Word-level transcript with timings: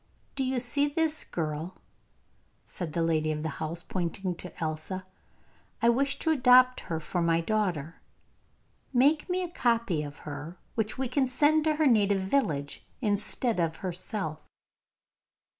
'Do 0.33 0.43
you 0.43 0.59
see 0.59 0.87
this 0.87 1.23
girl?' 1.23 1.75
said 2.65 2.93
the 2.93 3.03
lady 3.03 3.31
of 3.31 3.43
the 3.43 3.49
house, 3.61 3.83
pointing 3.83 4.33
to 4.33 4.51
Elsa. 4.59 5.05
'I 5.83 5.89
wish 5.89 6.17
to 6.17 6.31
adopt 6.31 6.79
her 6.79 6.99
for 6.99 7.21
my 7.21 7.39
daughter. 7.39 8.01
Make 8.91 9.29
me 9.29 9.43
a 9.43 9.47
copy 9.47 10.01
of 10.01 10.17
her, 10.25 10.57
which 10.73 10.97
we 10.97 11.07
can 11.07 11.27
send 11.27 11.65
to 11.65 11.75
her 11.75 11.85
native 11.85 12.21
village 12.21 12.83
instead 12.99 13.59
of 13.59 13.75
herself. 13.85 14.49